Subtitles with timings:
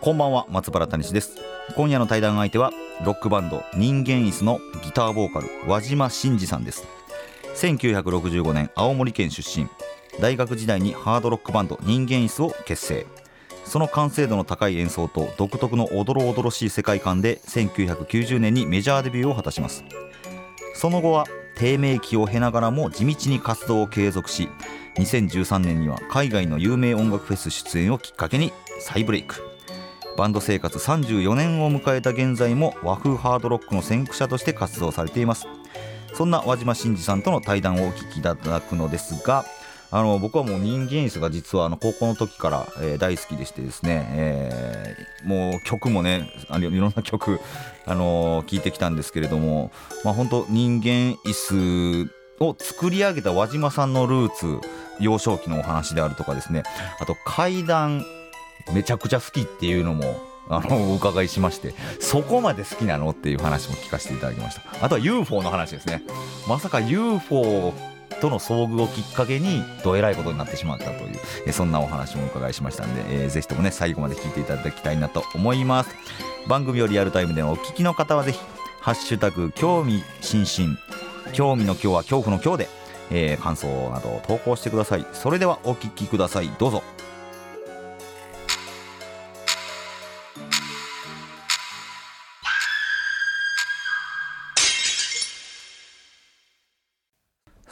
[0.00, 1.36] こんばんは松原谷氏です。
[1.74, 2.70] 今夜の対談相手は
[3.04, 6.86] ロックバンド人間椅子のギターボーカル和島真二さんです。
[7.56, 9.66] 1965年青森県出身。
[10.20, 13.06] 大学時代にハードロックバンド人間椅子を結成。
[13.64, 19.82] その完成度の高い演奏と独特のおどろおどろしい世界観で1990年にメジャーデビューを果たします。
[20.74, 21.26] その後は
[21.56, 24.48] 低迷期を経ながらも地道に活動を継続し
[24.94, 29.47] 2013年には海外の有名音楽フェス出演をきっかけに再ブレイク。
[30.18, 35.46] バンド生活34年を迎えた現在も和風ハードロックの先駆者として活動されています。
[36.12, 39.44] そんな和島真二さんとの対談をお聞きいただくのですが
[39.92, 47.38] あの僕はもう人間椅子が実はあの高校の時から、えー、大好きでしてですね、えー、もう曲もねあのいろんな曲、
[47.86, 49.70] あのー、聞いてきたんですけれども、
[50.04, 54.58] まあ、本当人間椅子を作り上げた輪島さんのルーツ
[54.98, 56.64] 幼少期のお話であるとかですね
[57.00, 58.04] あと階段
[58.72, 64.84] めちゃくちゃ好きっていうのもあのお伺いしましてそこまで好きなのっていう話も聞かせていただきました。
[64.84, 66.02] あとは UFO の話ですね。
[66.48, 67.74] まさか UFO
[68.20, 75.90] との遭遇をきっかけにどえらいことになってしまったというえそんなお話もお伺いしましたんで、えー、ぜひともね最後まで聞いていただきたいなと思います。
[76.48, 78.40] 番組をリアルタイムでお聞きの方はぜひ
[78.80, 80.78] ハッシュタグ興味津々。
[81.32, 82.68] 興味の今日は恐怖の今日で、
[83.10, 85.06] えー、感想などを投稿してください。
[85.12, 86.50] それではお聞きください。
[86.58, 86.82] どうぞ。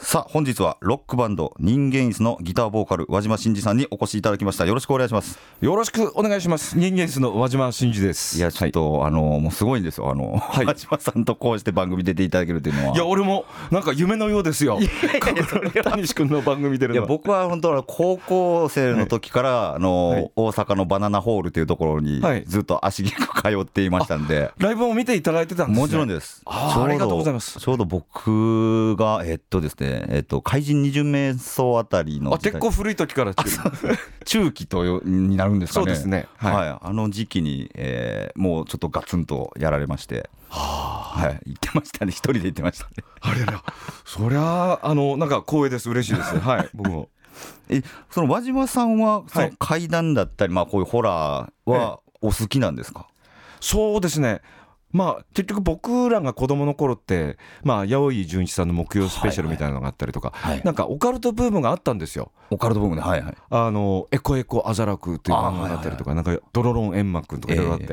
[0.09, 4.65] さあ本日はロックバンド人間椅子のギターボーカル和島真二さんにお越しいただきました。
[4.65, 5.37] よろしくお願いします。
[5.59, 6.79] よろしくお願いします。
[6.79, 8.37] 人間椅子の和島真二です。
[8.37, 10.09] いやちょっと、はい、あのもうすごいんですよ。
[10.09, 12.95] あの、はい、和島さんとこうして番組出ていただけるというのは。
[12.95, 14.79] いや俺もなんか夢のようですよ。
[15.83, 17.01] 谷君の番組出るの。
[17.01, 26.43] いや僕は本当は高校生の時から、はい、あの、はい、大阪のバナナホールというところにずっと足げく通っていましたんで、ライブも見ていただいてたんです、ね、もちろんです。
[26.45, 27.59] あありがとうございます。
[27.59, 33.33] ちょうど僕がえっとですねえっと怪人二巡目走あたりのあ結構古い時から
[34.25, 35.85] 中期とになるんですかね。
[35.85, 36.27] そうですね。
[36.37, 40.29] はい、はい、あの時期に、えー、もうちょっとガツンとやられまして。
[40.49, 42.11] はあ、はい、言ってましたね。
[42.11, 42.91] 一人で言ってましたね。
[43.21, 43.63] あれら
[44.05, 45.89] そりゃあのなんか光栄です。
[45.89, 46.39] 嬉しいです。
[46.39, 46.69] はい。
[46.75, 47.09] 僕も。
[47.69, 53.07] えその輪島さんはその怪談だったり、まあこういうホラーはお好きなんですか、
[53.59, 54.41] そうですね
[54.97, 62.31] まあ、結局僕らが子供の頃って、まあ、八百井純一さんの木曜スペシャルみたいなのがあったりとか、はいはい、なんかオカルトブームがあったんですよ。
[62.49, 63.35] オカルトブームね、はいはい。
[63.51, 67.87] あの、エコエコアザラクっていう漫画だったりとか、なんか、ドロロンエンマ君とかいろいろあって、え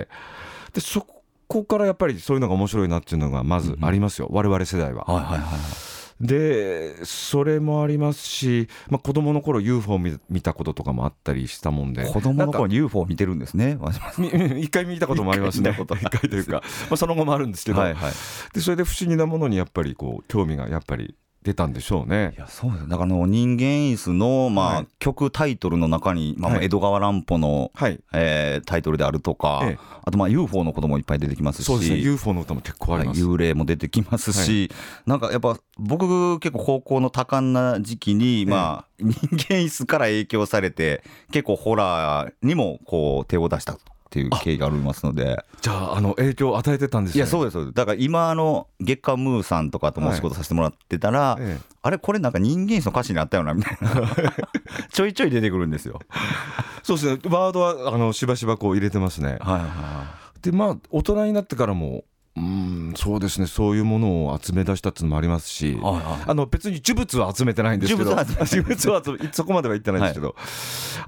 [0.73, 1.07] ー、で、そ
[1.47, 5.05] こからやっぱりそういうのが面白いなっていうのがまずありますよ、うん、我々世代は。
[5.05, 5.94] はいはいはい。
[6.21, 12.07] でそれもありますし、まあ、子供の頃 UFO 見見たこととかもあったりしたもんで。
[12.07, 13.79] 子供の頃 UFO 見てるんですね。
[14.59, 15.77] 一回見たこともありますね。
[15.77, 16.61] 一回 というか、ま
[16.93, 18.13] あ、その後もあるんですけど、はいはい、
[18.55, 22.33] でそれで不思議なものにやっぱりこう興味がやっぱり出たんでしょうね。
[22.37, 31.99] いやそうですだからの人間椅子の、まあ、はい、曲タイトルの中に、まあ、江戸川乱歩の、はい、えー、タイトルであるとか、ええ、あとまあ UFO のこともいっぱい出てきますしそうですね。
[31.99, 43.79] UFO の歌も結構あります、はい、幽霊も出てきますし、はい、なんかやっぱ僕結構高校の多感な時期に、まあ、人間椅子から影響されて結構ホラーにもこう手を出した
[44.15, 45.45] っていう経緯がありますので。
[45.61, 53.91] じゃああの影響を与えてたんです、ね、いやそうですだから今あの月刊ムーさんとかともお仕事させてもらってたら、は いええ、あれこれなんか人間の歌詞にあったよなみたいな。
[54.93, 56.01] ちょいちょい出てくるんですよ。
[56.85, 57.19] そうですね。
[57.25, 59.39] ワードはあのしばしばこう入れてますね。
[59.41, 60.07] はいは
[60.37, 60.41] い。
[60.43, 62.05] でまあ大人になってからも
[62.37, 63.47] うんそうですね。
[63.47, 70.37] そういうものを集め出したっていうのもありますし、はいはい、あの別に呪物は集めてないんですけど 呪物はそこまでは言ってないんですけど、はい、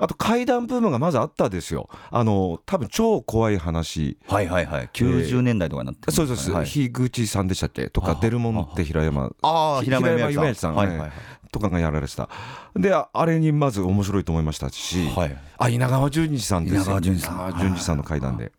[0.05, 1.89] あと怪談ブームがまずあったですよ。
[2.13, 4.19] あの多分超怖い話。
[4.29, 4.91] はいはいはい。
[4.93, 7.91] 90年代とかになって、えー、そうです、はい、樋口さんでしたっけ？
[7.91, 9.33] とかデルモンテ平山。
[9.43, 11.13] ああ平山夢明さん、はいはいはい。
[11.51, 12.29] とかがやられてた。
[12.77, 17.53] であれにまず面白いと思いましたし、はい、あ稲川淳二さんです稲川淳二さん。
[17.59, 18.53] 淳二さんの怪談で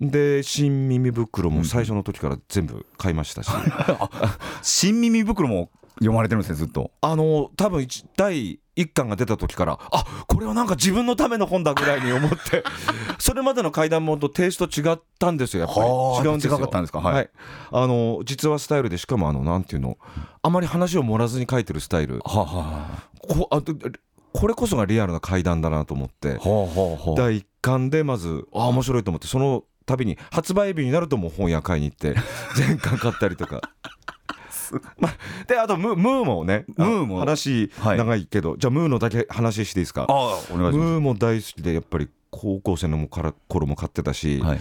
[0.00, 3.50] で新耳袋も最初の時から全部買いましたし、
[4.62, 6.90] 新耳袋も読まれてるんですねずっと。
[7.00, 12.64] あの多分一第1巻が出た時からあこれはなんか自分のための本だぐらいに思って。
[13.18, 16.28] それまでの怪談本とテイスト違ったんですよやっぱり。
[16.28, 16.56] 違うんですよ。
[16.56, 16.98] 違かったんですか？
[16.98, 17.30] はい、はい、
[17.70, 19.96] あの実話スタイルでしかもあのなんていうの
[20.42, 22.20] あまり話を盛らずに書いてるスタイル。
[22.24, 22.86] はあ、は
[23.20, 23.62] こあ
[24.32, 32.14] これこそがリアルな怪談だなと思って、あはあは第1巻でまずあ面白いと思ってその度に発売日になるともう本屋買いに行って
[32.56, 33.60] 全巻買ったりとか。
[34.98, 35.14] まあ、
[35.46, 37.98] であとムームーもねムーも話はい。
[37.98, 40.06] 長いけど、じゃあムーのだけ話していいですか？
[40.08, 40.14] ああ
[40.52, 44.60] お願いしまムーも大好きでやっぱり高校生のもから頃も買ってたし、すはい。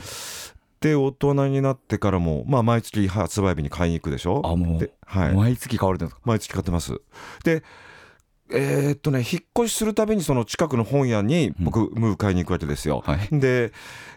[0.81, 4.41] で大人になってからも、まあ、毎月発売日に買いに行くでしょ？
[4.43, 6.21] あもうで、はい、毎月買われてるんですか？
[6.25, 6.99] 毎月買ってます。
[7.45, 7.63] で
[8.53, 13.39] えーっとね引っ越しするたびにその近くの本屋に僕、ムー買いに行くわけですよ、はい。
[13.39, 13.71] で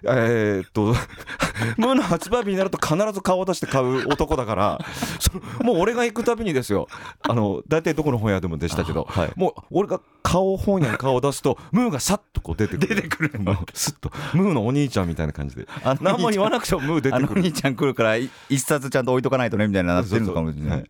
[0.04, 0.94] えーっと
[1.78, 4.80] ムーの発売日になると必ず顔を出して買う男だから
[5.64, 6.86] もう俺が行くたびにですよ。
[7.22, 9.32] あの大体どこの本屋でもでしたけど、あはい。
[9.36, 12.94] もう俺が顔本屋に顔を出すとムーがさっとこう出てくる。
[12.94, 13.56] 出てくるの。
[13.72, 14.10] すっと。
[14.34, 15.66] ムーのお兄ちゃんみたいな感じで。
[16.02, 17.40] 何も言わなくてもムー出あてくる。
[17.40, 20.84] の兄ちゃん来るからい一冊ちゃんと置いとかないとねみたいななってるのかもしれない。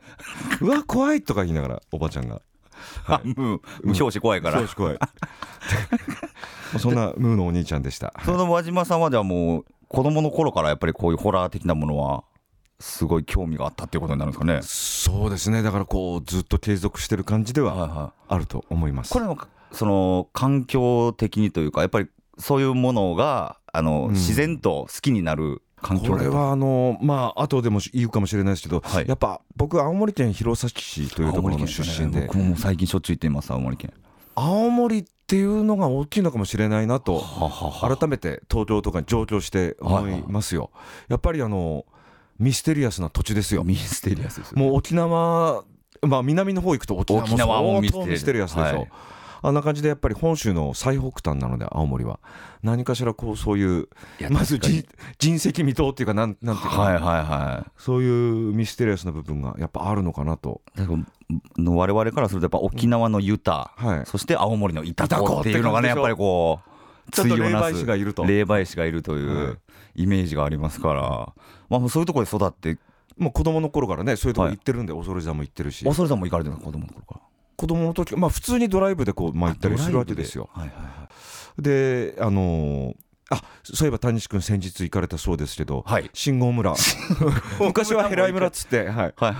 [0.60, 2.40] うわ怖いとか言いながらおばちゃんが
[3.06, 3.60] あムー。
[3.82, 4.58] 無表紙怖いから。
[4.58, 4.98] そうし怖い。
[6.78, 8.12] そんなムーのお兄ちゃんでした。
[8.24, 12.24] その輪島さんはじゃあもう子供の頃からやっぱりこういうホラー的なものは
[12.78, 14.60] すごい興味があったっていうことになるんですかね。
[14.62, 15.62] そうですね。
[15.62, 19.12] だからこうずっと継続してる感じでははあると思います。
[19.12, 19.38] これも
[19.72, 24.12] その環境的にというかやっぱりそういうものがあの、うん。
[24.12, 29.06] 自然と好きになる環境これはあのまあ後でも言うかもしれないですけど、はい。
[29.06, 32.26] やっぱ僕青森県弘前市というところの出身で。
[32.26, 33.92] 僕も最近しょっちゅう行っています青森県。
[34.34, 37.22] 青森っていうのが大きいのかもしれないなと
[37.80, 40.70] 改めて東京とかに上京して思いますよ。
[41.08, 41.84] やっぱりあの
[42.38, 43.64] ミステリアスな土地ですよ。
[43.64, 45.64] ミステリアスですよもう沖縄
[46.02, 48.54] まあ南の方行くと沖縄も沖縄もミステリアス相当ミステリアス。
[48.54, 48.88] でしょ、はい
[49.46, 52.18] あんな感じでやっぱり本州の最北端なので青森は。
[52.64, 53.88] 何かしらこうそういう
[54.30, 54.84] まず人
[55.18, 57.70] 人石未踏っていうかなんなんていうか、はいはいはい。
[57.76, 60.62] そういうミステリアスな部分がやっぱあるのかなと。
[61.58, 64.06] の我々からするとやっぱ沖縄のユタ、はい。
[64.06, 66.60] そして青森のイタココっていうのがねやっぱりこ
[67.08, 68.24] うちょっと霊媒師がいると。
[68.24, 69.58] 霊媒師がいるといはう
[69.94, 71.00] イメージがありますから、
[71.68, 72.78] まあ、もうそういうところで育って。
[73.16, 75.84] もう子供の頃からねそういうとこ行ってるんで、恐れ山も行ってるし。
[75.84, 77.20] 恐山も行かれてるんですか子供の頃から
[77.56, 80.48] 子供の時まあ普通にドライブでこう、まあ、行ったりするわけですよ。
[80.52, 81.08] はいはいは
[81.58, 81.62] い。
[81.62, 82.96] であのー
[83.28, 86.08] あそういえば谷地君先日行かれたそうですけど、はい。
[86.14, 86.72] 信号村。
[87.58, 89.34] 昔はヘライ村っつって、はい、は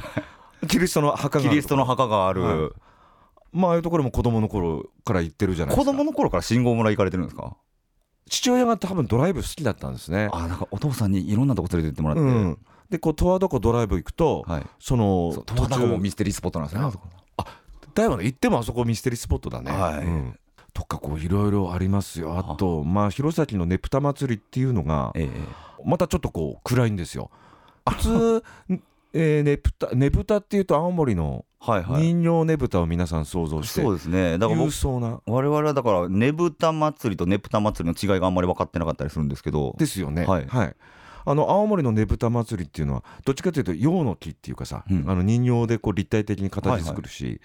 [0.65, 1.51] い、キリストの墓がある。
[1.51, 2.71] キリストの墓がある、はい。
[3.53, 5.97] まあああいうところも子供の頃から行ってるじゃないで子すか。
[5.97, 7.57] 供の頃から信号村行かれてるんですか？
[8.29, 10.31] 父親が多分ドライブ好きだったんですね。
[10.33, 12.59] あなんかお父さんにいろんなとこ連れてってもらって、うん。
[12.91, 14.67] でこう十和田湖ドライブ行くと、はい。
[14.81, 16.91] その十和田湖もミステリースポットなんですね
[17.97, 20.05] あそこだよね行ってもあそこミステリースポットだね、はい。
[20.05, 20.39] うん。
[20.73, 22.39] とかこういろいろありますよ。
[22.39, 22.55] あ。
[22.57, 25.31] とまあ弘前のねぷた祭りっていうのがええ。
[25.85, 27.31] またちょっとこう暗いんですよ。
[27.89, 28.45] 普通
[29.13, 32.03] えーねぷたねぶたっていうと青森のはいはい。
[32.03, 34.39] 人形ねぶたを皆さん想像してそうですね。
[34.39, 35.21] だから僕勇壮な。
[35.27, 39.75] 我々はだからねぶた祭りとねぷた祭りの違いがあんまり分かってなかったりするんですけど。
[39.79, 40.27] ですよね。
[40.27, 40.47] はい
[41.27, 45.05] あの青森のねぶた祭りっていうのはどっちかというと陽の木っていうかさ、うん。
[45.09, 47.41] あの人形でこう立体的に形作るし、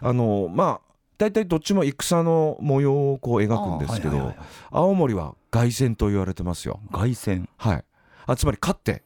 [0.00, 4.46] あのまあ大体どっちも戦の模様をこう描くんですけど、はいはいはい。
[4.70, 6.80] 青森は凱旋と言われてますよ。
[6.92, 7.48] 凱旋。
[7.56, 7.84] はい。
[8.26, 9.02] あつまり勝って。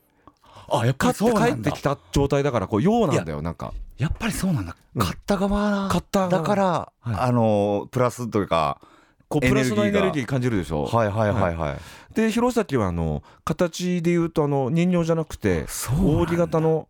[0.73, 3.73] あやっ勝って帰ってきた状態だからこう陽なんだよなんか。
[3.99, 5.00] やっぱりそうなんだ、うん。
[5.00, 6.30] 勝った側勝った側。
[6.30, 6.64] だから、
[7.00, 8.80] はいあのプラスというか
[9.30, 10.84] こうプラスのエエネルギー感じるでしょ？
[10.87, 16.88] はいはいはいはい、で弘前はあの形でいうとあの人形じゃなくて扇形の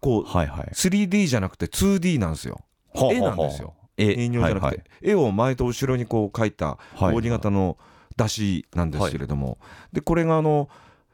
[0.00, 0.68] こうはいはい。
[0.72, 2.60] 3D じゃなくて 2D なんですよ。
[2.94, 3.72] 絵なんですよ。
[3.96, 4.14] 絵。
[4.16, 7.78] 人形じゃなくて、はい絵を前と後ろにこう描いたはい扇形の
[8.18, 9.56] 出しなんですけれども、
[9.94, 10.68] でこれがあの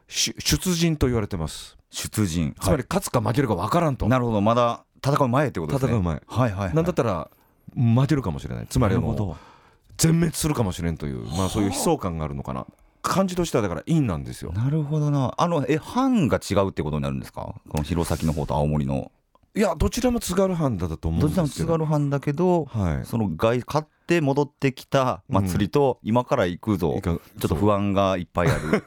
[0.09, 1.77] し出陣と言われてます。
[1.91, 2.57] 出陣。
[2.61, 4.41] つまり勝つか負けるか分からんと、なるほど。
[4.41, 5.93] まだ戦う前ってことですね。
[5.93, 7.31] 戦う前、はいはい、はい、なんだったら
[7.77, 8.67] 負けるかもしれない。
[8.67, 9.37] つまりあのなるほど
[9.99, 12.67] 全滅するかもしれんという、まあ、そういう悲壮感があるのかな。
[13.03, 14.53] 感じとしてはだから陰なんですよ。
[14.53, 15.35] なるほどな。
[15.37, 17.55] あのえ藩が違うってことになるんですか？
[17.69, 19.13] この弘前の方と青森の。
[19.55, 21.29] いやどちらも津軽藩だと思うんど。
[21.29, 23.07] ちらも津軽藩だけどはい。
[23.07, 28.85] その外買って戻ってきた祭りと今から行くぞ、ちょっと不安がいっぱいある。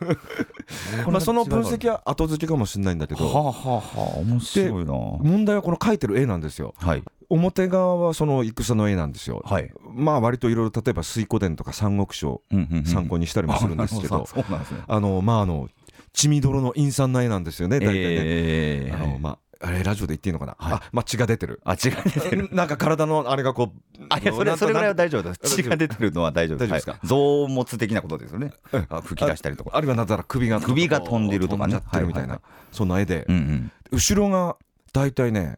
[1.11, 3.25] まあ、その分析は後付けかもしれないんだけど。
[3.25, 4.93] はあはあはあ面白いな。
[4.93, 6.73] 問題はこの描いてる絵なんですよ。
[6.77, 9.41] はい表側はその戦の絵なんですよ。
[9.45, 12.85] はい、まあ割といろいろ例えば水古伝とか三国志うんうんうん。
[12.85, 14.27] 参考にしたりもするんですけど、
[14.87, 15.69] あのまああの
[16.13, 20.73] 血みどろの陰惨な絵なんですよね大体ね、えーあのまああれラジオで言っていいのかな、はい。
[20.73, 21.61] あまあ血が出てる。
[21.63, 22.49] あ血が出てる。
[22.53, 25.55] なんか体のあれがこうあいやそれそれぐらいは大丈夫です。
[25.55, 26.91] 血が出てるのは大丈夫大丈夫ですか？
[26.93, 27.07] はい。
[27.07, 28.53] 臓物的なことですよね。
[28.71, 29.77] うんあ吹き出したりとか。
[29.77, 31.73] あるいはなんだら首が首が飛んでるとかね。
[31.75, 32.75] 飛んじゃってるみたいな、はいはい。
[32.75, 33.71] そんな絵で、うんうん。
[33.91, 34.57] 後ろが
[34.93, 35.57] 大体ね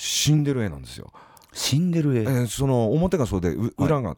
[0.00, 1.12] 死んでる絵なんですよ、
[1.52, 2.20] 死んでる絵。
[2.22, 4.16] えーその表がそうでう裏が、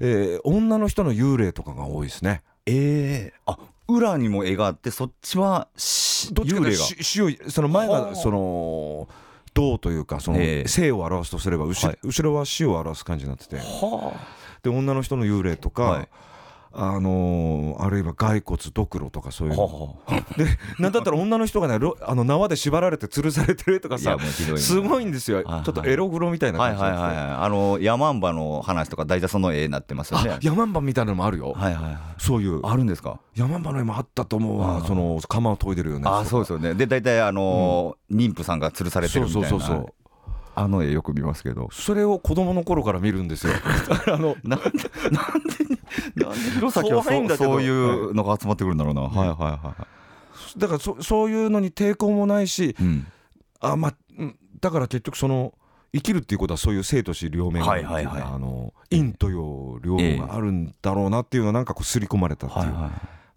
[0.00, 2.42] えー女の人の幽霊とかが多いですね。
[2.66, 9.08] ええあ裏にも絵があってそっちはしどっちかがとし死をその前はあがその
[9.54, 10.68] 銅というかそのええ。
[10.68, 13.56] 生を表すとすれば後ろは死を表す感じになってて。
[13.56, 14.12] は
[14.62, 16.08] で女の人の幽霊とか、はい
[16.72, 20.46] あのーあるいは骸骨ドクロとかそういうあのはで
[20.78, 24.16] なんだったら女の人がねろあの縄で縛られて吊るされてるとかさ
[24.56, 25.62] すごいんですよ、はいはい。
[25.64, 27.34] ちょっとエログロみたいなはいはい感じですよはいはい。
[27.36, 30.30] あのヤマンバの話とか大体その絵になってますよね。
[30.30, 31.98] あヤマンバみたいなのもあるよ、はいはいはい。
[32.18, 32.60] そういう。
[32.66, 33.18] あるんですか？
[33.34, 34.84] ヤマンバの絵もあったと思うわ。
[34.86, 36.74] その釜を研いでるようなあそうですよね。
[36.74, 39.48] で大体あのー妊婦さんが吊るされてるみたいな。
[39.48, 39.92] そうそうそうそう。
[40.54, 41.68] あの絵よく見ますけど。
[41.70, 43.52] それを子供の頃から見るんですよ。
[44.12, 44.66] あのなんで
[45.12, 45.67] なんで
[46.16, 49.28] なんでそうそういうのが集まってくるんだろうな、はい。
[49.28, 49.74] はいは
[50.56, 53.06] だからそそういうのに抵抗もないしい、うん、
[53.60, 55.52] あまあうんだから結局その
[55.92, 59.00] 生きるっていうことはそういう生と死両面があるってい。
[59.00, 62.90] 陰と陽両方があるんだろうなっていうのをなんかこう刷り込まれたっていうはいは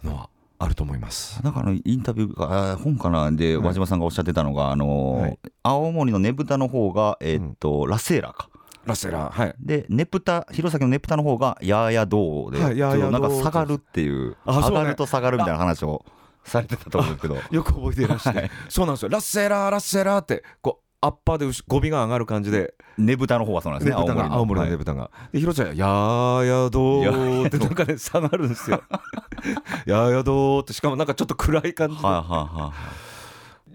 [0.03, 0.07] い。
[0.07, 1.41] のはあると思います。
[1.43, 3.31] なんかあのインタビューかあ本かな？
[3.31, 3.67] ではい。
[3.67, 8.49] 和島さんがおっしゃってたのが、あの青森のねぶたの方が、えーっとラセーラーか
[8.85, 9.55] ラセラはい。
[9.59, 16.05] でねぷた弘前のねぷたの方がヤーヤドーで、はいヤーヤドーちょっとなんか下がるっていうあ上がると下がるみたいな話を
[16.43, 17.37] されてたと思うけど。
[17.51, 18.51] よく覚えていらっしゃる、はい。
[18.69, 19.09] そうなんですよ。
[19.09, 22.73] ラッセラーラッセラーってこうアッパーで後語尾が上がる感じで。
[22.97, 24.07] ねぶたの方はそうなんですね青
[24.45, 24.65] 森の。
[24.65, 24.77] ねはい。
[24.77, 28.83] ぶたが、で広瀬は「やーやどー」ってなんかね下がるんですよ
[29.85, 32.73] 「やーやどー」ってしかもなんかちょっと暗い感じで、はいはいは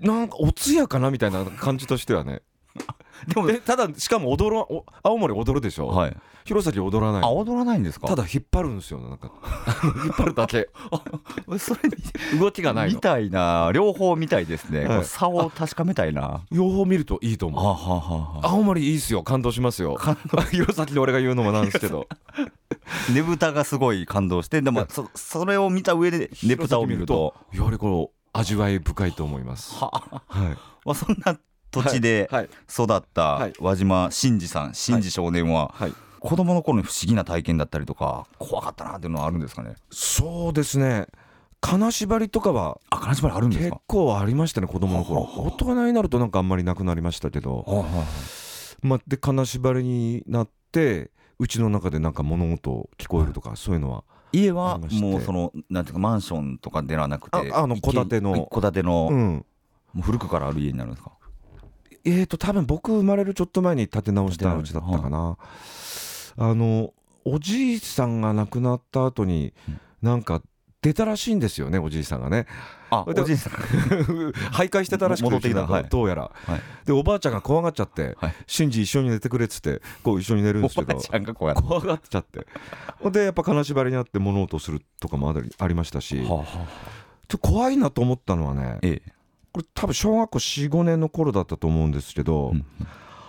[0.02, 2.36] なんかおつやかなみたいな感じとしてはね。
[2.36, 2.55] い
[3.28, 6.16] でもでただしかも踊るお青森踊るでしょ、はい。
[6.44, 7.22] 弘前踊らない。
[7.22, 8.06] あ踊らないんですか？
[8.06, 9.32] ただ引っ張るんですよなんか。
[10.04, 10.68] 引っ張るだけ。
[11.58, 11.80] それ
[12.38, 12.94] 動きがないの。
[12.94, 15.04] みたいな両方みたいですね、はい。
[15.04, 16.42] 差を確かめたいな。
[16.52, 17.64] 両方見るといいと思う。
[17.64, 19.22] ははは青森いいっすよ。
[19.24, 19.96] 感動しますよ。
[20.52, 22.06] 弘前で俺が言うのもなんですけど。
[23.12, 24.62] ねぶたがすごい感動して。
[24.62, 27.34] でもそそれを見た上でねぶたを見ると。
[27.52, 29.74] やはりこう味わい深いと思います。
[29.74, 29.90] は
[30.28, 30.58] はい。
[30.84, 31.36] まあ、そんな
[31.82, 32.48] 土地ではい。
[32.68, 33.52] 育ったはい。
[33.58, 35.92] 輪島真司さん真司少年ははい。
[36.18, 39.74] 子供の頃に不思議な体験だったりとか怖かったなっていうのはあるんですかね？
[39.90, 41.06] そうですね。
[41.60, 45.22] 金縛りとかはあ金縛りあるんです結か構ありましたね子供の頃。
[45.22, 48.04] 大人になるとなんかあんまりなくなりましたけど、は
[48.82, 58.36] まあ、で金縛りになってうちの中でなんか物音聞こえるとかそういうのは家はもうそのなんていうかマンションとかではなくてああの戸建ての。
[58.36, 59.44] 一戸建ての、うん。
[59.92, 61.12] もう古くからある家になるんですか？
[62.06, 65.36] えーと多分僕生まれるちょっと前に建て直したうちだったかな、
[66.38, 66.94] あの
[67.24, 69.80] おじいさんが亡くなった後にうん。
[70.02, 70.42] なんか
[70.82, 72.46] 出たらしいんですよねおじいさんがね。
[72.90, 73.52] あおでじいさん
[74.54, 76.60] 徘徊してたらしくてどうやら、はい。
[76.84, 82.46] でおばあちゃんが怖がっちゃってはい「シンジ一緒に寝てくれ」っつってこう一緒に寝るんですけどおばあちゃんがこうやって怖がっちゃって。
[83.00, 86.24] ほんでやっぱ金縛りにあって物音するとかもありありましたし。
[86.24, 86.62] ちょはあはあ。
[86.62, 86.66] っ
[87.26, 89.12] と怖いなと思ったのはねええ
[89.56, 92.66] これ多分小学校45年の頃だったと思うんですけど、うん。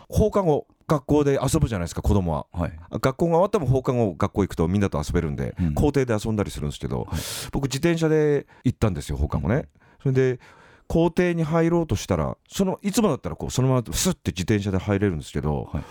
[0.10, 2.48] 放課後学校で遊ぶじゃないですか子供は。
[2.52, 2.80] はい。
[2.92, 5.74] 学校が終わっても放課後学校行くとみんなと遊べるんで、うん。
[5.74, 7.20] 校庭で遊んだりするんですけど、はい。
[7.54, 9.70] 僕自転車で行ったんですよ放課後ね、
[10.04, 10.40] それで
[10.90, 15.84] 校庭に入ろうとしたらそのいつもだったらこうそのままスッて自転車で入れるんですけど、はい。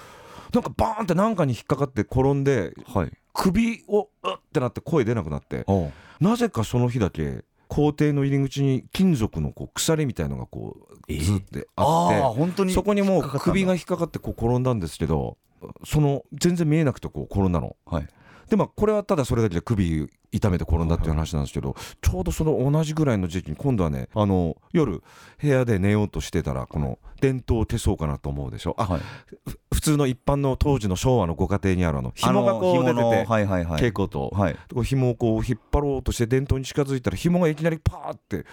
[0.52, 3.12] なんかバーンって何かに引っかかって転んではい。
[3.33, 5.64] 首をうってなって声出なくなって
[6.21, 11.23] なぜかその日だけ校庭の入り口に金属のこう鎖みたいのがこうえー。
[11.23, 15.37] ずってあって、そこにもう首が引っかかってこう転んだんですけど
[15.85, 17.76] その全然見えなくてこう転んだの。
[17.87, 18.08] はい
[18.49, 25.02] でまあこれはただそれだけで首痛めて転んだっていう話なんですけどちょうどその同じぐらいの時期に今度はねあの夜
[25.40, 28.75] 部屋で寝ようとしてたらこの電灯を消そうかなと思うでしょ。
[28.78, 29.00] あはい。
[29.73, 33.64] 普通の一般の当時の昭和のご家庭にあるあの紐がこう出ててはいはいはい。
[33.64, 34.28] 蛍光灯。
[34.28, 34.54] はい。
[34.75, 38.45] こう紐をこう引っ張ろうとして電灯に近づいたら紐がいきなりパーって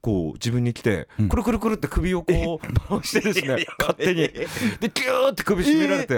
[0.00, 1.28] こう自分に来て、うん。
[1.28, 4.14] くるくるくるって首をこう回してですね 勝手に。
[4.14, 4.38] で
[4.80, 6.16] ギューって首絞められて、い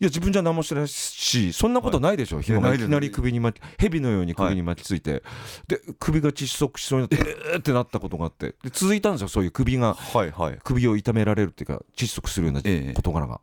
[0.00, 5.22] や自分じゃ何もしてないしそんなことないでしょ、紐がないですいきなり首に巻き蛇のように首に巻きついて、
[5.68, 7.58] で首が窒息しそうになってえー。
[7.60, 8.54] ってなったことがあって。
[8.62, 9.94] で続いたんですよそういう首が。
[9.94, 10.58] はいはい。
[10.64, 12.94] 首を痛められるっていうか窒息するようなええ。
[12.94, 13.40] 事柄が。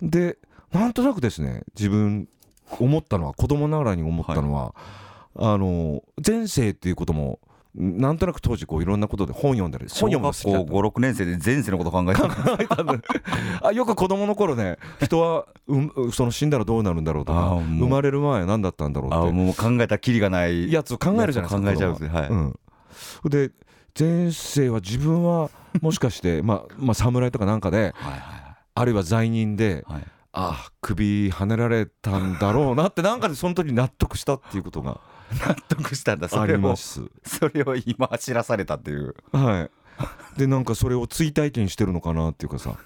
[0.00, 0.38] で
[0.72, 2.28] なんとなくですね自分
[2.78, 4.74] 思ったのは子供ながらに思ったのは、
[5.36, 7.38] あの前世っていうことも
[7.74, 12.26] なんとなく当時こういろんなことで本読んだり本読むの好きだった56年生で前世のこと考えた
[13.66, 19.16] あよく子供の頃ね人はうその死んだらどうなるんだろうとか生まれる前何だったんだろうって。
[19.16, 22.58] あもう考えたらきりがないやつを考えるじゃないですか考えちゃうんですねはい、うん、
[23.30, 23.50] で
[23.98, 25.50] 前世は自分は
[25.80, 28.22] もしかして、 まあ、まあ侍とかなんかで、はいはい、
[28.74, 30.02] あるいは罪人で、はい、
[30.32, 35.00] ああ首はねられたんだろうなってなんかでその時納得したっていうことが
[35.46, 36.76] 納得したんだそれを。
[36.76, 37.08] そ
[37.52, 39.14] れを今知らされたっていう。
[39.32, 39.68] は
[40.36, 40.38] い。
[40.38, 42.76] でなんかそれを追体験してるのかなっていうかさ。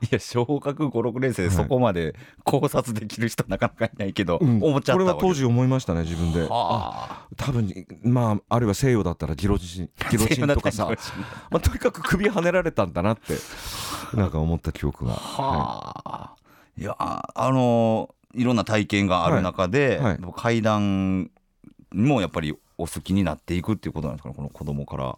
[0.02, 6.46] いや小学56年生でそこまで考察できる人なかなかいないけど、はい、思っちゃったこれは当時思いましたね自分で。
[6.50, 7.26] あ。
[7.36, 10.86] 多分まああるいは西洋だったらギロチン ギロチンとかさ、
[11.50, 13.34] まあ、とにかく首はねられたんだなって
[14.14, 15.12] なんか思った記憶が。
[15.12, 16.36] はあ、は
[16.76, 20.18] い、いやあのいろんな体験がある中で、はい。
[20.20, 21.30] はい、階段
[21.94, 25.16] もやっぱりお好きになっていくっていうことなんですかねこの子供から。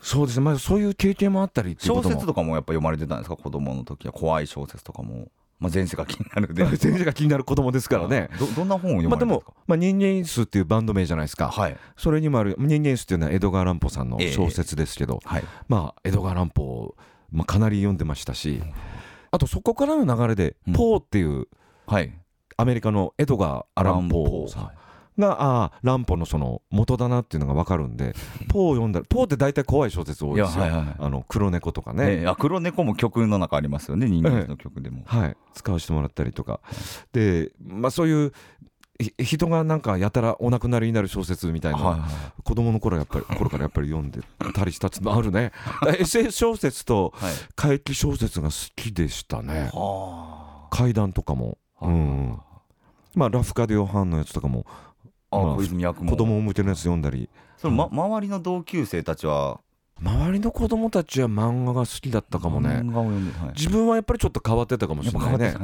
[0.00, 4.12] そうですね、まあ、そういう経験もあったり小説とかもやっぱ読まれてたんですか子供の時は。
[4.12, 5.28] 怖い小説とかも。
[5.58, 8.28] まあ、前世が気になる 前世が気になる子供ですからね。
[8.38, 16.94] どどんな本を読まれてまあ、でも、まあ、人間椅子っていうバンド名じゃないですか、はい、それにもある人間椅子っていうのは江戸川乱歩さんの小説ですけど、えーはい、まあ江戸川乱歩、
[17.32, 18.62] まあ、かなり読んでましたし、
[19.30, 21.48] あとそこからの流れで、ポーっていう、
[21.86, 22.12] はい、
[22.58, 24.70] アメリカの江戸川乱歩さん、
[25.18, 28.14] がああ乱歩のその元だなっていうのが分かるんで
[28.48, 35.36] ポーを読んだらポーって大体怖い小説多いですよ、はいはい、あの黒猫とかね、ね、黒猫も曲の中ありますよね人間の曲でも、はい。
[35.54, 36.60] 使わせてもらったりとか。
[37.12, 38.32] でまあそういう
[39.18, 44.20] 人がなんかやたらお亡くなりになる小説みたいな、はいはい、子供の頃やっぱり 頃からやっぱり読んで
[44.54, 45.52] たりしたつもあるね。
[45.98, 47.12] SF 小説と
[47.54, 52.40] 怪奇小説が好きでしたね、はい、怪談とかも、うん、
[53.14, 54.66] まあラフカディオ・ハンのやつとかも
[55.36, 57.28] あ、まあ、小泉役も子供向けのやつ読んだり。
[57.56, 59.60] その、ま、周りの同級生たちは？
[59.98, 65.54] 周りの子供たちは漫画が好きだったかもね、はい、自分はやっぱりちょっと変わってたかもしれないね。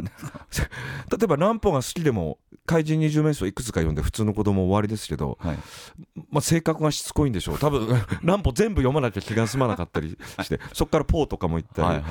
[1.12, 5.58] 例えば乱歩が好きでも怪人二十面相いくつか読んで普通の子供終わりですけど、はい、
[6.30, 7.58] まあ、性格がしつこいんでしょう。
[7.58, 7.86] 多分
[8.24, 12.04] 乱歩全部読まなきゃ気が済まなかったりしてそこからポーとかも行ったり、はいはい、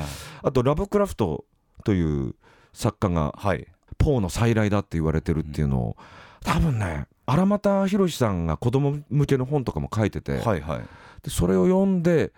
[0.43, 1.45] あとラブクラフト
[1.83, 2.35] という
[2.71, 5.97] 作家が、はい、ポーの再来だって言われてるっていうのを、
[6.43, 10.79] 多分ね荒俣宏さんが子供向けの本とかも書いてて、はいはい、
[11.23, 12.33] でそれを読んで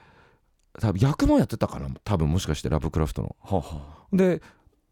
[0.80, 3.36] 多分役もやってたかな多分もしかしてラブクラフトの。
[3.42, 4.42] ははで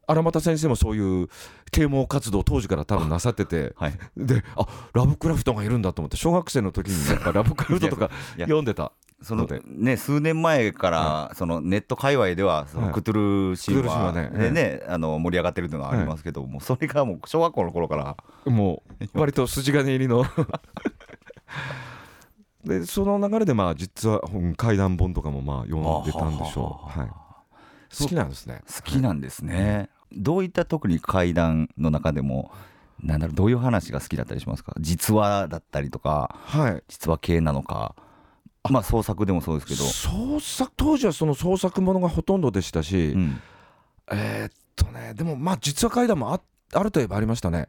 [0.08, 1.30] 荒俣先生もそういう
[1.72, 18.18] 啓蒙活動当時から多分なさってて、はい、であラブクラフトがいるんだと思って小学生の時にやっぱラブクラフトとか読んでたそのね数年前からそのネット界隈ではそのクトゥル神話でねあの盛り上がってるっていうのはありますけどもそれがもう小学校の頃から。
[18.46, 20.26] もう割と筋金入りの。
[22.64, 24.22] でその流れでまあ実は
[24.56, 27.10] 怪談本とかもまあ読んでたんでしょう、はい、
[28.00, 28.62] 好きなんですね。
[28.68, 32.52] 好きなんですね、どういった特に怪談の中でも
[33.04, 34.74] なんだろうどういう話が好きだったりしますか？
[34.80, 37.96] 実話だったりとか、はい、実話系なのか
[38.70, 39.84] まあ創作でもそうですけど。
[39.84, 43.42] 創作当時はその創作ものがほとんどでしたし、うん、
[44.12, 46.42] えー、っとねでもまあ実話怪談もあ
[46.74, 47.68] あるといえばありましたね。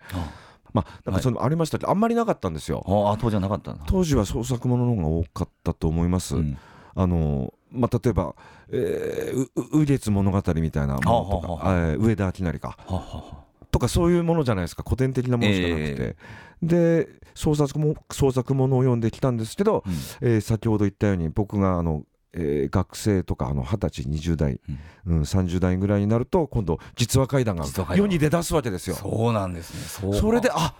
[0.72, 2.82] まあ、なんかそのありましたけど、はい、あんまりなかったんですよ。
[2.86, 6.36] あ当時はなかった当時は創作ものの方が多かったと思います。
[6.36, 6.56] うん、
[6.94, 8.34] あのまあ、例えば
[8.70, 12.76] 「えー、雨月物語」みたいなものとか、え上田明成か。
[12.86, 14.82] ははとかそういうものじゃないですか。
[14.84, 16.16] 古典的なものじゃなくて、えー、
[16.62, 19.92] で創作も創作ものを読んできたんですけど、うん、
[20.28, 24.60] えー、先ほど言ったように僕があのえー、学生とかあの20歳20代、
[25.06, 28.96] うん、うん、30代ぐらいになると今度実話怪談が世に出だすわけですよ。
[28.96, 30.74] そうなんですねそれであ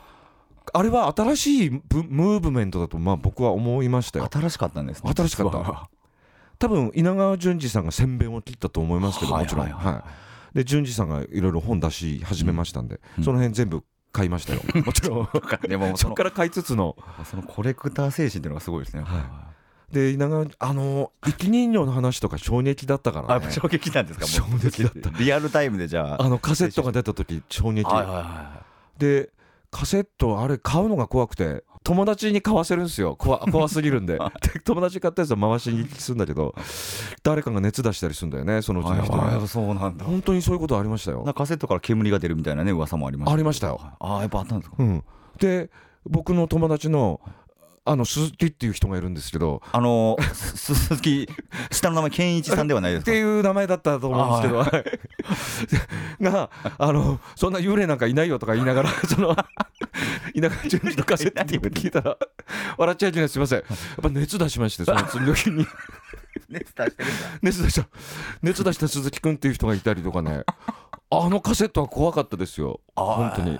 [0.72, 4.28] あれは新しいムーブメントだとまあ僕は思いましたよ。
[4.32, 5.12] 新しかったんですね。
[5.14, 5.90] 新しかった。
[6.58, 9.64] 多分稲川淳二さんが宣伝を切ったと思いますけどもちろん。
[9.64, 10.02] はい、はいはい
[10.54, 14.60] で淳二さんがいろいろ本出し始めましたんで、うん、その辺全部買いましたよ。
[14.84, 15.28] も ちろん
[15.68, 16.96] でもそこから買いつつの。
[17.24, 19.18] そのコレクター精神っていうのがすごいですね、は
[19.90, 23.50] い、で稲川あの生き人形の話とか衝撃だったからね。
[23.50, 24.26] 衝撃なんですか？
[24.26, 25.10] 衝撃だった。
[25.18, 26.22] リアルタイムでじゃあ。
[26.22, 28.62] あのカセットが出た時衝撃、はいはいは
[28.96, 29.30] い、で
[29.70, 33.16] カセットあれ買うのが怖くて友達に買わせるんですよ。
[33.16, 34.18] 怖 怖すぎるんで。
[34.18, 36.54] で 友達買ったやつは回しにするんだけど
[37.22, 39.46] 誰かが熱出したりするんだよねそのうちの人が。
[39.46, 40.04] そうなんだ。
[40.04, 41.24] 本当にそういうことありましたよ。
[41.34, 43.80] カセットから煙が出るみたいなね噂もありましたありましたよ。
[43.98, 45.04] ああやっぱあったんですか、うん、
[45.38, 45.70] で
[46.04, 47.20] 僕の友達の
[47.84, 49.60] あの鈴木っていう人がいるんですけど。
[49.72, 51.28] あの鈴木
[51.70, 53.10] 下の名前健一さんではないですか？
[53.10, 54.72] っていう名前だったと思うんです
[55.68, 55.76] け
[56.20, 56.30] ど。
[56.30, 59.44] があのそんな幽霊なんかいないよとか言いながら その田
[60.62, 62.16] 舎淳二のカセット聞いたら
[62.78, 63.28] 笑っちゃいけない。
[63.28, 63.58] すいません。
[63.58, 63.68] やっ
[64.02, 65.66] ぱ熱出しましてその次の日に。
[66.48, 67.20] 熱出してるん。
[67.20, 67.88] だ熱出した。
[68.42, 70.44] 熱出した鈴木君っていう人がいたりとかね。
[71.10, 72.80] あのカセットは怖かったですよ。
[72.94, 73.58] 本当に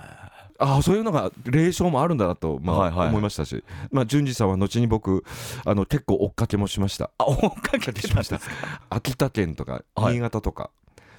[0.63, 5.23] ああそういうのが霊障もあるんだなと、まあ思いましたし、まあ、淳二さんは後に僕
[5.65, 7.11] あの結構追っかけもしました。
[7.17, 8.39] あ追っかけてしました
[8.89, 10.13] 秋田県とかはい。
[10.13, 10.71] 新潟とか、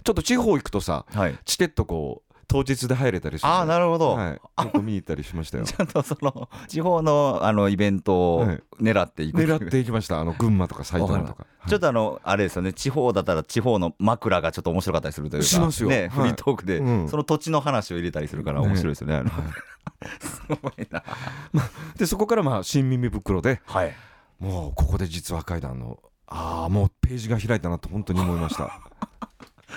[0.03, 1.39] ちょっと地方行くとさはい。
[1.45, 3.49] チケットこう当日で入れたりする。
[3.49, 5.65] ああなるほど、はい、結構見に行ったりしましたよ。
[5.67, 8.63] ちゃんとその地方のあのイベントをはい。
[8.81, 10.21] 狙っていく、狙っていきました。
[10.21, 11.47] あの群馬とか埼玉とか。
[11.67, 12.73] ちょっとあのあれですよね。
[12.73, 15.89] 地方だったら地方の枕がちょっと面白かったりするというかしますよ。
[15.89, 15.99] はい。
[15.99, 17.09] ねフリートークで、うん。
[17.09, 19.31] その土地の話を入れたりするから面白いですよね、あの
[20.21, 21.03] すごいな。
[21.99, 23.93] でそこからまあ新耳袋ではい。
[24.39, 28.81] もうここで実は階段のああもうページが開いたなと本当に思いました。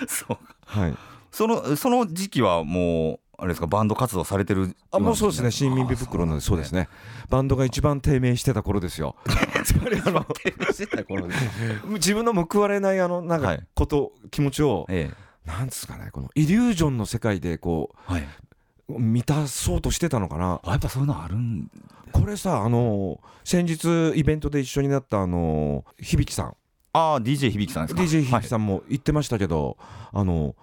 [0.06, 0.94] そうはい
[1.30, 5.52] そのその時期はもうあれですかバンド活動されてるあもうそうですね。
[5.52, 6.88] 新耳袋なんでそうですね。
[7.30, 9.14] バンドが一番低迷してた頃ですよ。
[9.64, 10.26] つまりあの
[10.72, 11.44] してた頃です。
[11.86, 15.12] 自分の報われないあのなんかはいこと、気持ちをえ
[15.46, 18.28] なんですかねこのイリュージョンの世界でこえはい、
[18.88, 20.60] う満たそうとしてたのかな。
[20.64, 21.70] あやっぱそういうのあるん
[22.12, 26.56] これさあの先日イベントで一緒になったあの響さん。
[26.92, 29.76] ああ DJ 響さんですか？DJ 響さんも言ってましたけど、
[30.12, 30.56] あの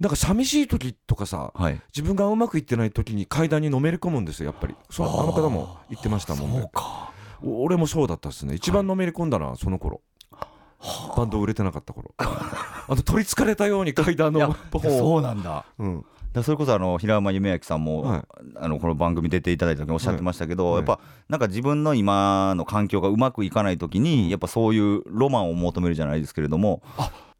[0.00, 4.74] なんか寂しい時とかさはい、はい、自分がうまくいってない時に階段にのめり込むんですよやっぱり。
[4.90, 6.70] そうあの方も言ってましたもんそうね
[7.42, 8.54] 俺もそうだったですね。
[8.54, 10.00] 一番のめり込んだのはその頃、
[11.16, 12.12] バンド売れてなかった頃。
[12.18, 15.64] あと取りつかれたように階段のそうなんだ。
[15.78, 18.22] うん、だそれこそあの平山夢明さんも、はい。
[18.56, 20.74] あのこの番組出ていただいた時におっしゃってましたけど、はい。
[20.78, 26.82] やっぱなんか自分の今の環境がうまくいかない時にやっぱそういうロマンを求めるじゃないですけれども。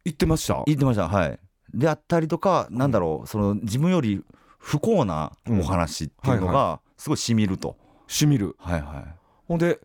[0.05, 0.63] 言ってました？
[0.67, 1.09] 言ってました。
[1.09, 1.39] はい
[1.75, 4.23] であったりとかなんだろうその自分より
[4.59, 7.77] 不幸なお話っていうのがすごいしみると、
[8.07, 8.57] しみる。
[8.59, 9.05] はいは
[9.47, 9.81] ほんで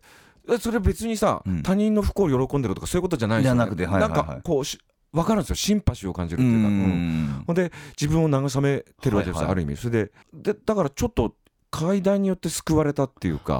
[0.48, 1.62] えそれ別にさ、うん。
[1.62, 4.10] 他人の不幸を喜んでるとかそういうことじゃないですよ、ね、じゃなくてはいはいはい。
[4.12, 4.78] なんかこうし
[5.12, 5.56] 分かるんですよ。
[5.56, 9.52] シンパシーを感じるいっていうか、うんんほんで自分を慰めてるわけですよ、はいはい。
[9.52, 9.76] ある意味。
[9.76, 11.34] それででだからちょっと
[11.70, 13.54] 階段によって救われたっていうか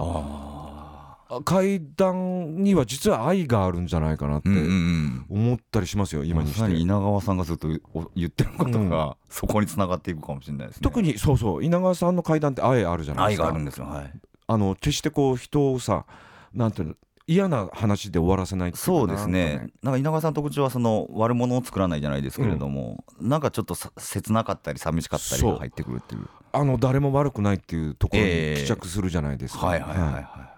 [1.44, 5.46] 階段には実は愛があるんじゃないかなってーうんうんうん。
[5.46, 6.72] 思ったりしますよ、今にして。
[6.74, 10.80] 稲川さんがずっとお言ってることがそこにつながっていくかもしれないですね。
[10.82, 13.44] 特にそうそう稲川さんの階段って愛あるじゃないですか。
[13.44, 14.12] 愛があるんですよはい。
[14.46, 16.04] あの決してこう人をさ
[16.52, 16.94] なんていうの
[17.26, 19.70] 嫌な話で終わらせないそうですね。
[19.80, 26.28] かなんか稲川さんの特徴はその悪者を作らないじゃないですけれども、なんかちょっとさ切なかったり寂しかったりが入ってくるっていう。
[26.52, 30.53] あの誰も悪くないっていうところにええ帰着するじゃないですか、はいはいはいはい、はい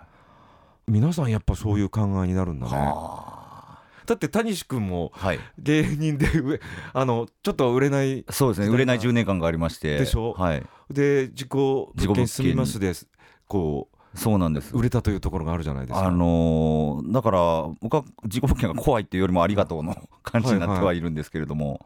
[0.88, 2.72] 皆さんやっぱそういう考えになるんだね。
[2.76, 5.12] はだって谷志君も
[5.58, 6.60] 芸人で上
[6.94, 8.68] あのちょっと売れないそうですね。
[8.68, 9.98] 売れない10年間がありまして。
[9.98, 10.32] でしょ？
[10.34, 10.64] はい。
[10.90, 13.08] で自己物件件住みますです。
[13.48, 14.72] こそうなんです。
[14.74, 16.06] う売れたというところがあるじゃないですか。
[16.06, 17.38] あのーだから
[17.80, 21.84] 僕は自己物件が怖いっていうよりもありがとうの 感じになってはいるんですけれども、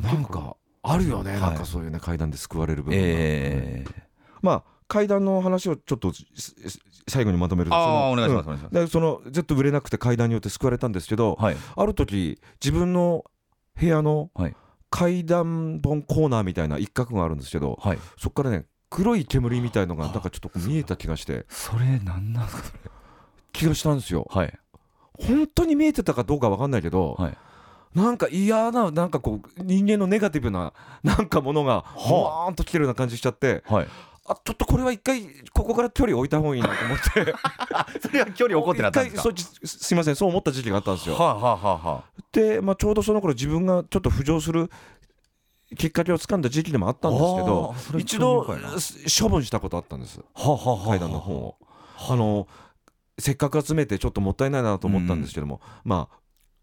[0.00, 1.40] なんかあるよね、はい。
[1.40, 4.02] なんかそういうね階段で救われる部分が、ええ。
[4.42, 6.12] まあ階段の話をちょっと
[7.08, 7.70] 最後にまとめる。
[7.70, 8.54] とああそのお願いします、うん。
[8.54, 8.74] お願いします。
[8.74, 11.56] でそのずっと売れなくて階段によって救われたんですけど、はい。
[11.76, 13.24] ある時自分の
[13.78, 14.56] 部屋のはい。
[14.90, 17.98] 階段本コーナーみたいな一角があるんですけどはい。
[18.18, 21.46] そこからね黒い煙みたいのがなんかちょっと見えた気がして。
[21.48, 22.62] それなんなんですか？
[22.64, 22.80] それ
[23.52, 24.26] 気がしたんですよ。
[24.30, 24.58] はい。
[25.14, 27.38] 本当に見えてたかどうかわかんないけど、はい。
[27.94, 30.72] なんか嫌ななんかこう人間のネガティブな
[31.02, 33.88] なんかものがほわーんと来てるような感じしちゃってはい
[34.30, 37.34] あちょっとこれは一回ここから距離置いた方がいいなと思って。
[38.00, 39.22] それは距離起こってなったんですか？
[39.64, 40.16] すすいません。
[40.16, 41.16] そう思った時期があったんですよ。
[41.16, 44.70] はあ、はあはあはで、まあ、ちょうどその頃自分がちょっと浮上する
[45.76, 50.20] きっかけをつかんだ時期でもあったんですけど一度処分したことあったんです。
[50.34, 50.86] あ、はあはあはあ。
[50.88, 51.56] 階段の本を。
[52.08, 52.46] あの
[53.18, 56.16] せっかく集めてちょっともったいないなと思ったんですけども、まあ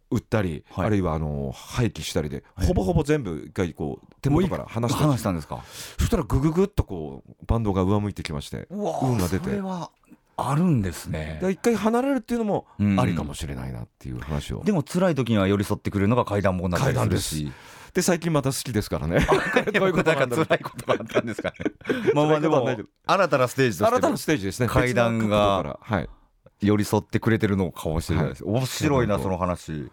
[0.10, 0.86] 売ったり、はい。
[0.88, 2.67] あるいはあの廃棄したりで、はい。
[2.67, 4.98] ほぼほぼ全部一回こう手元から離した。
[4.98, 5.63] んです話したんですか？
[6.00, 9.46] そしたらグググっとこうバンドが上向いてきまして運が出て。
[9.46, 9.91] それは
[10.39, 11.39] あるんですね。
[11.41, 13.00] で一回離れるっていうのもうん。
[13.00, 17.52] ありかもしれないなっていう話を、でも辛い時には寄り添ってくれるのが階段本だったりするし
[17.93, 19.26] で最近また好きですからね。
[19.74, 21.56] ど ういうことなんか辛いことがあったんですかね。
[22.13, 22.70] まあまあでも
[23.08, 23.96] 新たなステージとして。
[23.96, 24.67] 新たなステージですね。
[24.67, 25.78] 階段が
[26.62, 29.91] 寄り添ってくれてるのかもしれないです、面白いなはいその話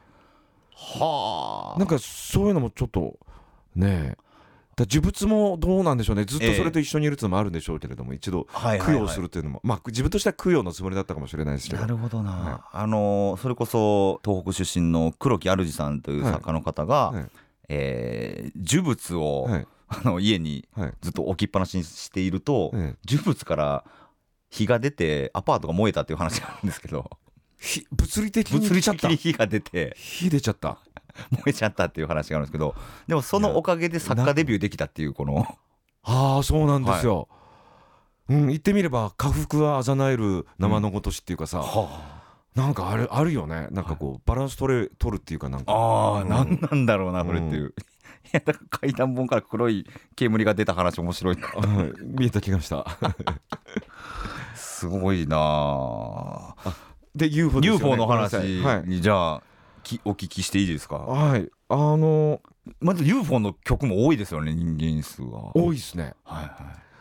[0.74, 3.18] はなんかそういうのもちょっと
[3.74, 4.24] ねえ
[4.76, 6.24] だ呪物もどうなんでしょうね。
[6.24, 8.96] ずっとそれと一緒にいるっていうのもあるんでしょうけれども、一度はいはいはい。
[8.96, 11.82] 供養するっていうのも、まあ自分としては供養のつもりだったかもしれないですけど。
[11.82, 12.60] なるほどな、はい。
[12.72, 17.26] あのそれこそ東北出身の黒木主さんという作家の方が、はい。
[17.68, 19.66] えー呪物を、はい。
[19.86, 20.92] あの家にはい。
[21.02, 23.84] ずっと置きっぱなしにしていると、え呪物から
[24.50, 27.10] 火が出てアパートが燃えたっていう話があるんですけど
[27.92, 29.94] 物理的に物理的に火が出て。
[29.98, 30.78] 火出ちゃった。
[31.30, 32.74] 燃えちゃったっていう話があるんですけど
[33.06, 35.46] でもそのおかげで作家デビューできたっていうこの。
[36.02, 37.28] ああそうなんですよ、
[38.28, 41.64] はい、うん言ってみれば家福はあざなえる生のごとしっていうかさ、うん。
[41.64, 41.70] は
[42.10, 42.24] あ。
[42.54, 43.68] なんかあるあるよね。
[43.70, 45.72] なんかこう、バランス取れ取るっていうかなんか。
[45.72, 47.72] ああ、うん、何なんだろうなそれっていう、うん、い
[48.32, 51.48] やだから階段本から黒い煙が出た話面白いな。
[52.02, 52.86] 見えた気がした。
[54.54, 56.54] すごいな
[57.14, 58.36] で UFO, ね、UFO の話
[58.86, 59.42] に、じゃあ
[59.82, 60.96] きお聞きしていいですか？
[60.96, 61.48] はい。
[61.68, 62.40] あの
[62.80, 65.56] まず UFO の曲も多いですよね人間数は。
[65.56, 66.14] 多いですね。
[66.24, 66.50] はいはい。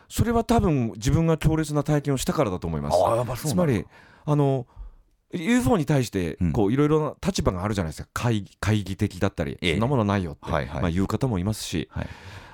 [0.08, 2.90] それは多分自分が強烈な体験をしたからだと思いま
[3.36, 3.48] す。
[3.48, 3.84] つまり
[4.24, 4.66] あの
[5.32, 8.08] UFO に対してこういろいろな立場があるじゃないですか。
[8.12, 12.06] 会議的だったり、そんなものないよって、はいはい、まあ、言う方もいますし、はい、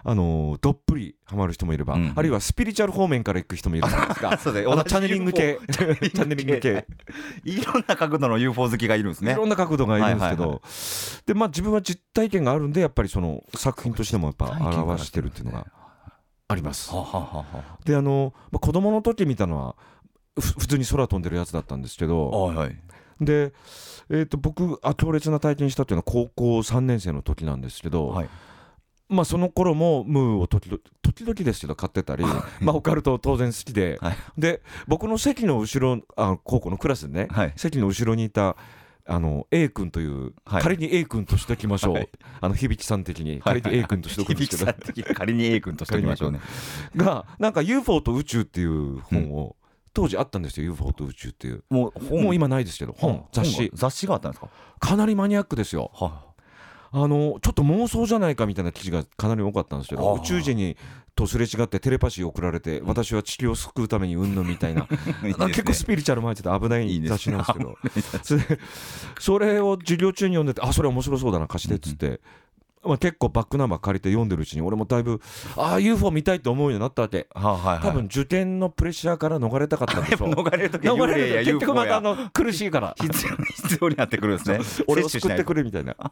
[0.03, 4.37] あのどっぷりハマる人もいれば、うん、あるいはスピリチュアル方面から行く人もいるじゃないですか。
[4.39, 5.59] そうでチャネリング系。
[5.71, 6.87] チャネリング系。
[7.45, 9.33] いろんな角度の UFO 好きがいるんですね。
[9.33, 15.67] いろんな角度がいるんですけど、はいはいはい、でまあ自分は実体験があるんでやっぱりその作品としてもやっぱ表してるっていうのが
[16.49, 16.93] あります。
[17.85, 19.77] であの、まあ、子供の時見たのは
[20.39, 22.77] 普通に空飛んでるやつだったんですけど、はいはい、
[23.21, 23.53] で、
[24.09, 28.29] えー、と僕あ強烈な体験したっていうのは高校3年生の時なんですけど、はい、
[29.11, 32.25] まあその頃もムーを時々時々ですけど買ってたり
[32.61, 38.57] まあオカルト当然好きで、はい、で僕の席の後ろあ高校のクラスでね、はい、席の後ろにいた
[39.07, 42.09] あの A 君という、はい、仮に A 君としておきましょう、はい、
[42.41, 46.41] あの響さん的に、仮に A 君としておくんですけど、仮に A 君としておきましょうね。
[46.95, 51.65] が、なんか UFO と宇宙っていう本を、うん、当時あったんですよ、UFO と宇宙っていう。
[51.71, 53.71] もうもう今ないですけど、本、雑誌。
[53.75, 54.49] 雑誌があったんですか？
[54.79, 55.91] かなりマニアックですよ。
[55.93, 56.30] はあ
[56.93, 60.77] のちょっと妄想じゃないかみたいな記事がかなり多かったんですけど宇宙人に
[61.15, 64.89] とすれ違ってテレパシー送られて私は地球を救うためにうんぬみたいな。
[65.49, 67.77] 結構スピリチュアル前って危ない雑誌なんですけど。
[68.23, 68.59] それ
[69.19, 72.21] それを授業中に読んでてあそれ面白そうだな貸してっつって。
[72.83, 75.21] まあ、結構バックナンバー借りて読んでるうちに俺もだいぶ
[75.57, 82.95] ああ UFO 見たいと思うようになったわけ、はあはいはい、多分受験のプレッシャーから逃れたかったんでしょ 逃れる時逃れる結局またあの苦しいから。
[83.01, 84.85] 必要必要になってくるんですね。
[84.87, 85.95] 俺を救ってくれみたいな。
[85.95, 86.11] ちょっ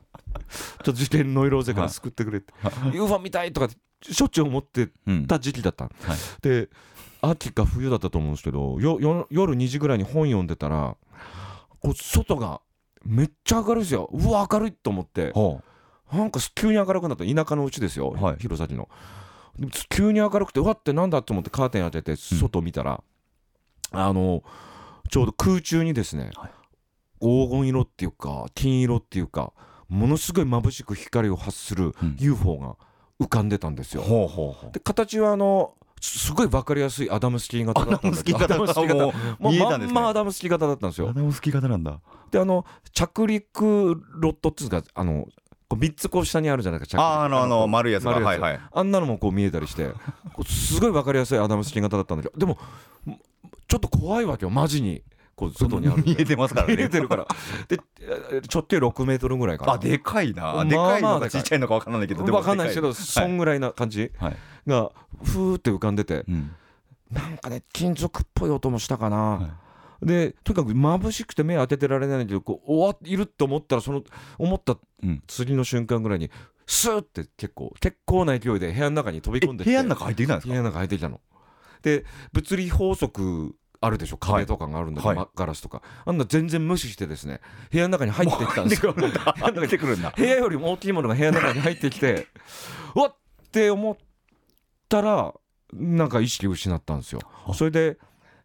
[0.85, 2.53] と受験ノイローゼから救ってくれって。
[2.93, 3.69] UFO 見たいとか
[4.03, 4.91] しょっちゅう思って
[5.27, 6.69] た時期だった、うんはい、で
[7.21, 10.97] 秋か冬だったと思うんですけどよよ夜2時ぐらいに本読んでたら
[11.81, 12.61] こう外が
[13.05, 14.11] めっちゃ明るいですよ。
[14.13, 15.65] うわ明るいと思って、はあ、
[16.13, 18.89] なんか急に明るくなった田舎のうちですよ、はい、弘前の。
[19.89, 23.03] 急に明るくてうわってなんだと思ってカーテン当てて外見たら、
[23.93, 24.43] うん、あの
[25.11, 26.51] ちょうど空中にですね、はい、
[27.21, 29.53] 黄金色っていうか金色っていうか
[29.89, 32.77] ものすごい眩しく光を発する UFO が
[33.21, 34.03] 浮かんでたんですよ。
[34.03, 34.73] ほうほうほう。
[34.73, 38.97] で形はあのすごい分かりやすいアダムスキー型だったんですアダムスキー型。
[38.97, 41.09] もうまんまアダムスキー型だったんですよ。
[41.09, 42.01] アダムスキー型なんだ。
[42.31, 45.27] であの着陸ロットっていうかあの
[45.69, 48.13] こう3つこう下にあるじゃないですかああのあの丸いやつが。
[48.13, 49.91] はいはい、あんなのもこう見えたりして
[50.47, 52.59] すごい分かりやすいアダムスキー型だったんだけどでも
[53.67, 55.03] ちょっと怖いわけよマジに。
[55.39, 56.75] こう外にある見えてますからね。
[56.75, 57.25] 見えてるから。
[57.69, 57.79] で
[58.53, 59.75] 直径6メートルぐらいかな。
[59.75, 64.11] あでかいな、まあ、でかいのかちっちゃいのか分からないけど分かんないですけどそんぐらいな感じ
[64.67, 64.91] が
[65.23, 66.25] ふーって浮かんでて、
[67.13, 69.51] なんかね金属っぽい音もしたかな、はい、
[70.03, 74.03] でとにかく眩しくて目当ててられないんだけどこう終わいるって思ったらその
[74.39, 74.77] 思った
[75.27, 76.31] 次の瞬間ぐらいに
[76.67, 80.51] スーって結構結構な勢いで部屋の中に飛び込んで部屋の中入ってきたんですか？
[80.53, 81.21] 部屋の中入ってきたの。
[81.83, 84.19] で物理法則あるでしょ？
[84.19, 85.83] 壁とかがあるんだけど、はい、ガラスとか。
[86.05, 88.93] あんな全然無視してですね部屋の中に入ってきたんですよ。
[88.93, 92.27] 部屋よりも大きいものが部屋の中に入ってきて
[92.95, 93.97] わっって思っ
[94.89, 95.33] たら
[95.73, 97.21] なんか意識を失ったんですよ。
[97.55, 97.99] それで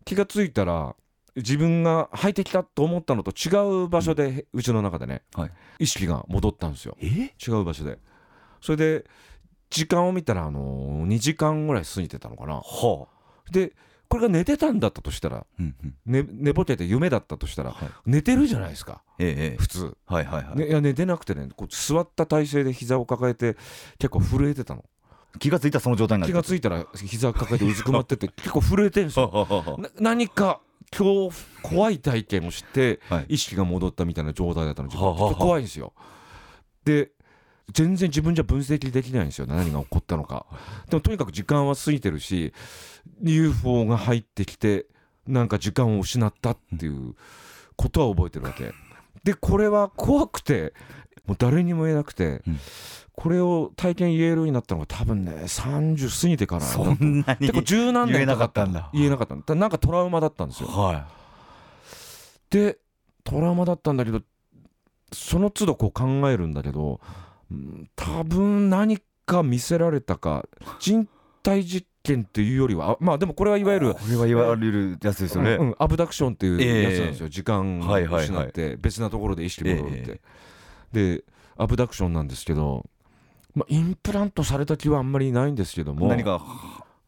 [0.05, 0.95] 気が付いたら
[1.35, 6.95] 自分が入ってきたと思ったのと違う場所で、うちの中でね、はい、意識が戻ったんですよ。
[7.01, 7.99] 違う場所で。
[8.61, 9.05] それで
[9.69, 13.07] 時間を見たら、あのー、2時間ぐらい過ぎてたのかな、は
[13.47, 13.73] あ、で
[14.07, 15.95] これが寝てたんだったとしたら、うんうん。
[16.05, 20.57] ね、寝ぼけて夢だったとしたら、はい、寝てるじゃないですか、ええ、普通、はいはいはい。
[20.57, 23.57] ね、いや寝てなくてねこう座った体勢で膝を抱えて
[23.97, 24.85] 結構震えてたの。
[25.39, 29.79] 気がついたその状態にな気がついたら膝抱えてうずくまってて結構震えてるんですよ。
[29.99, 30.61] 何か
[30.97, 35.93] 恐怖怖い体験をして意識が戻ったみたいな状態だったのちょっと怖いんですよ。
[36.85, 37.11] で
[37.71, 39.47] 全然自分じゃ分析できないんですよ。
[39.47, 40.45] 何が起こったのか。
[40.89, 42.53] でもとにかく時間は過ぎてるし
[43.21, 44.85] UFO が入ってきて
[45.27, 47.15] なんか時間を失ったっていう
[47.75, 48.73] ことは覚えてるわけ。
[49.23, 50.73] でこれは怖くて
[51.25, 52.59] もう誰にも言えなくて、うん、
[53.13, 58.89] これを体験言えるようになったのが多分ね30過ぎてからそんなに結構十何年かかったんだ。
[58.93, 59.35] 言えなかった。
[59.35, 61.05] んだなんかトラウマだったんですよ、は
[62.51, 62.77] い、で
[63.23, 64.21] トラウマだったんだけど
[65.11, 66.99] その都度こう考えるんだけど
[67.95, 70.45] 多分何か見せられたか
[70.79, 71.07] 人
[71.43, 80.19] 体実験っていうよりはまあでもこれはいわゆるこれは言われるやつですよね、うん、アブダクションっていうやつなんですよ、えー、時間を失って別なところで意識戻るって、えー、
[80.93, 81.23] で
[81.57, 82.85] アブダクションなんですけど、
[83.53, 86.07] まあ、インプラントされた気はあんまりないんですけども。
[86.07, 86.41] 何か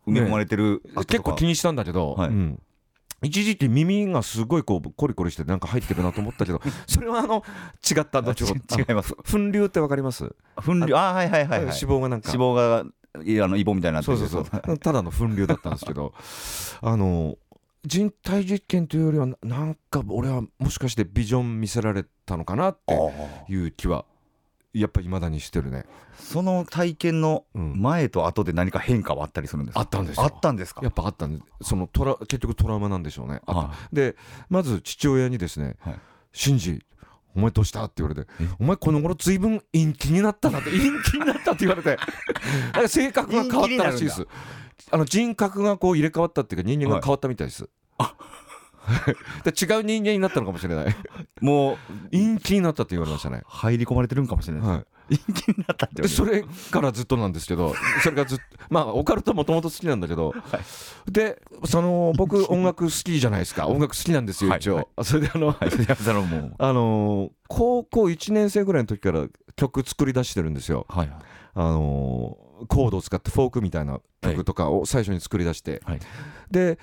[0.07, 2.61] 埋め込まれてる、ね、結構気にしたんだけど、はい、うん、
[3.23, 7.43] 一時期耳がすごいこうコリコリしてなんか入ってるなと思ったけど それはあの
[7.89, 9.15] 違ったんだ違います。
[9.15, 10.35] 粉瘤ってわかります？
[10.63, 12.31] 粉瘤あはいはいはい、はい、脂肪がなんか。
[12.31, 12.85] 脂肪が
[13.23, 14.77] いあのイボみたいなそうそうそう。
[14.77, 16.13] ただの粉瘤だったんですけど。
[16.81, 17.37] あの
[17.85, 22.93] 人体実験というよりはなんか俺はもしかしてビジョン見せられたのかなって
[23.47, 24.05] いう気は
[24.73, 25.85] やっぱりまだにしてるね。
[26.19, 30.81] その体験の前と後で何か変化はあったりするんですか、あったんですあったんですか？
[30.83, 31.69] やっぱあったんです。
[31.69, 34.15] そのトラ結局トラウマなんでしょうね、はい、で
[34.49, 35.99] まず父親にですね、はい、
[36.33, 36.85] シンジ
[37.35, 41.97] お前どうしたって言われて、お前この頃ずいぶん陰気になったなって、陰気になったって言われて、
[42.87, 44.25] 性格が変わったらしいです。
[44.91, 47.69] あの人格がこう入れ替わったっていうか人間が変わったみたいです。
[47.97, 48.15] は
[49.45, 50.95] い、 違う人間になったのかもしれない。
[51.41, 51.77] もう
[52.11, 53.41] 陰気になったって言われましたね。
[53.47, 54.67] 入り込まれてるんかもしれない。
[54.67, 63.67] はい陰気になったってそれからずっとなんですけどそれがずっとまあオカルトもともと好きなんだけど、はい、でその僕音楽好きじゃないですか。
[63.75, 65.57] 音楽好きなんですよ一応、それであの、はい、
[66.57, 71.11] あの高校1年生ぐらいの時から曲作り出してるんですよ、はい、
[71.53, 72.37] あの
[72.67, 75.99] コードを使ってフォークみたいな曲とかを最初に作り出して、はい、
[76.49, 76.79] で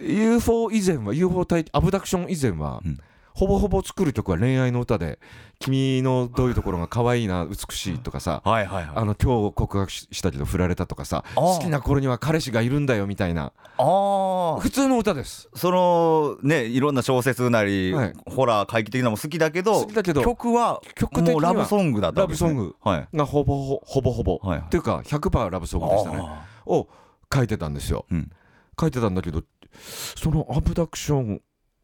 [0.00, 2.98] UFO 以前は UFO 体アブダクション以前は、うん
[3.34, 5.18] ほぼほぼ作る曲は恋愛の歌で
[5.58, 13.52] 「君のどういうところが可愛いな美しい」とかさ「はいはいはい、あの今日告白したけど振られた」とかさ「好きな頃には彼氏がいるんだよ」みたいな。
[13.78, 15.48] 普通の歌です。
[15.54, 19.86] そのねいろんな小説なり、はい、ホラー怪奇的なのも好きだけど
[20.22, 26.22] 曲は曲もうラブソングだったラブソングがほぼほぼほぼほぼ、はい、っていうか100%ラブソングでしたね。
[26.66, 26.88] を
[27.32, 28.30] 書いてたんですよ、うん、
[28.78, 29.42] 書いてたんだけど
[30.16, 31.40] そのアブダクション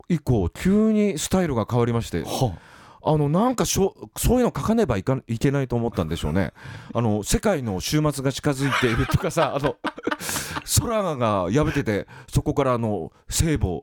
[0.08, 2.22] 以降急にスタイルが変わりまして。
[2.22, 2.54] は
[3.02, 3.16] あ。
[3.16, 6.52] のなんかしょそういうの書かねばいかいけないと思ったんでしょうね。
[6.92, 9.76] あの世界の終末が近づいているとかさ あの
[10.80, 13.82] 空が破けてそこからあの聖母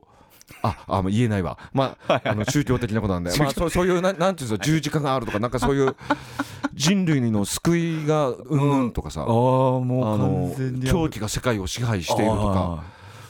[0.62, 5.96] ああ言えないわ、まあ、あの宗教的なことなんで、まあ、そうそういうななんていうんですか十字架があるとかなんかそういう
[6.74, 12.84] 人類の救いがうんうんとかさ、あの狂気が世界を支配しているとか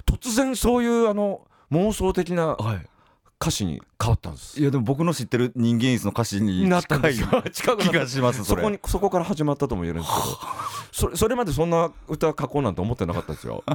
[0.07, 2.57] 突然そういうあの妄想的な
[3.41, 7.15] 歌詞に変わったんです、い、やでも僕の知ってる人間椅子の歌詞に近い
[7.53, 10.75] 近 気がしますそこにそこから始まったとも言えるんですけど。
[10.95, 13.65] それそれまでそんな歌書こうなんて思ってなかったですよ。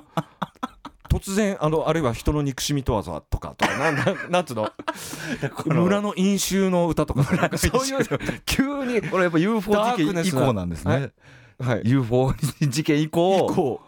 [1.10, 4.72] 突然あのあるいは人の憎しみとはとかとかなんなんなんつうの？
[5.66, 7.24] 村の飲酒の歌とか。
[7.58, 11.12] そういう急にこれやっぱ UFO 事件以降なんですね、
[11.60, 13.50] はい、UFO 事件以降。
[13.52, 13.82] 以降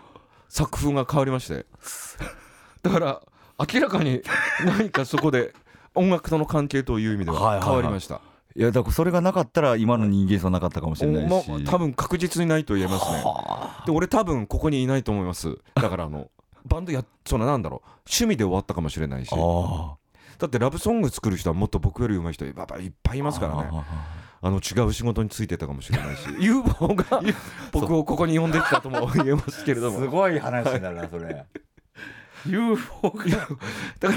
[0.50, 1.66] 作風が変わりまして。
[2.84, 3.22] だから
[3.74, 4.22] 明らかに
[4.66, 5.54] 何かそこで
[5.94, 8.22] 音楽との関係という意味では変わりました。
[8.56, 13.24] いやだからそれがなかったら今の人間さなかったかもしれないし、ま多分確実にないと言えますね。
[13.86, 15.58] で俺多分ここにいないと思います。
[15.76, 16.30] だからあの
[16.66, 19.36] バンドやそのなんだろう趣味で終わったかもしれないし。
[20.38, 23.70] だってラブソング作る人はもっと僕より上手い人いっぱいいますからね。
[24.44, 26.28] あの違う仕事についてたかもしれないし。
[26.40, 27.22] UFO が
[27.72, 30.00] 僕をここに呼んできたとも言えますけれども。
[30.02, 31.46] すごい話だなそれ
[32.46, 33.26] UFO が。
[34.00, 34.16] だか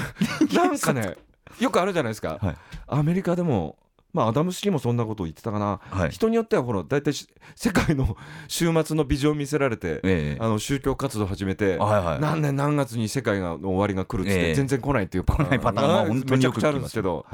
[0.53, 1.15] らなんかね
[1.59, 2.55] よくあるじゃないですか、はい、
[2.87, 3.77] アメリカでも
[4.15, 7.11] まあ、アダム・スキーもそんなことを言ってたかな、はい、人によってはほら大体
[7.53, 8.15] 世界の
[8.47, 16.21] 終末のビジョンを見せられて、ええ、あの宗教活動を始めて、はいはい、何年何月に世界の終わりが来るって、全然来ないっていうパターン。
[16.21, 17.25] がめちゃくちゃあるんですけど。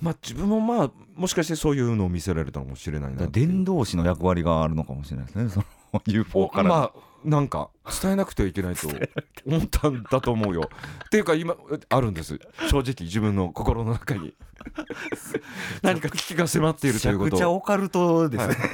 [0.00, 5.64] まあ、自分もまあもしかしてそういうのを見せられたかもしれないな伝道師の役割があるのかもしれないですね
[6.06, 7.70] UFO からまあなんか
[8.02, 8.88] 伝えなくてはいけないと
[9.46, 10.68] 思ったんだと思うよ。
[11.06, 11.56] っていうか今
[11.88, 14.34] あるんです正直自分の心の中に
[15.82, 18.66] 何か危機が迫っているということめちゃくちゃオカルトですね、はい、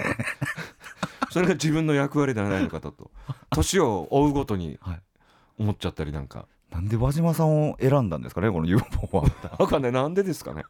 [1.31, 2.95] それが自分の役割ではないのかと
[3.51, 4.79] 年を追うごとに
[5.59, 6.47] 思っちゃったりなんか。
[6.71, 9.25] なんで輪島さんを選んだんですかね、この UFO は。
[9.59, 10.65] わかんなんでですかね。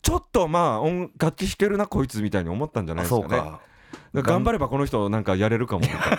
[0.00, 3.58] ちょっとまあ音、楽器弾けるな、こいつみたいに思ったんじゃないですかね。
[4.22, 6.18] 頑張ればこの人なんかやれるかもみたいな。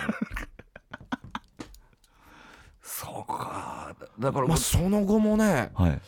[2.82, 3.94] そうか。
[4.18, 5.98] だからまあその後もね、はい、も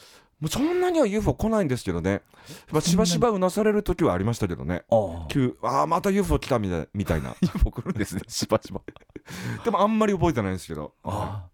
[0.47, 2.23] うそんなには UFO 来ないんですけどね、
[2.71, 4.83] まあ、しばしばうなされる時はありましたけどね。
[4.91, 7.37] あ急あまた UFO 来たみたいみたいな。
[7.43, 8.81] UFO 来るんですね しばしば。
[9.65, 10.95] でもあんまり覚えてないんですけど。
[11.05, 11.47] あ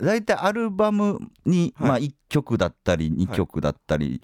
[0.00, 4.22] 大体アルバムに、まあ、1曲だったり2曲だったり、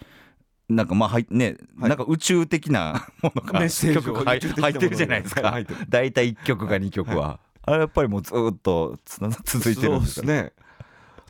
[0.68, 5.58] なんかまあはいね、はい、なんか宇宙的な ものが曲が入ってるじゃないですか。
[5.88, 8.98] 大体1曲か2曲は、はい、あれやっぱりもうずっと
[9.44, 10.52] 続いてるんですね。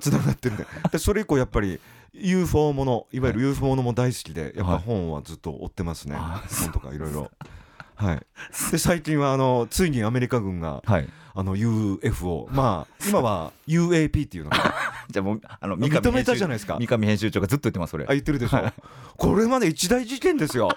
[0.01, 0.59] つながってる。
[0.59, 1.80] ね でそれ以降やっぱり
[2.12, 7.30] UFO ものいわゆる UFO ものも大好きでやっぱ本はずっと追ってますね、はい、本とかいろいろ。
[7.97, 8.26] はい。
[8.70, 14.74] で最近はあのついにアメリカ軍が、はい、あの UFO まあ今は UAP っていうのが
[15.11, 16.77] じゃあもうあの認めたじゃないですか。
[16.79, 18.73] 三上編集長がずっと言ってますそれあ言ってるでしょ、はい、
[19.17, 20.71] これまで一大事件ですよ。